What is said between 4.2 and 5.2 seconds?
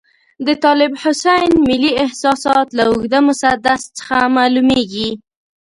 معلوميږي.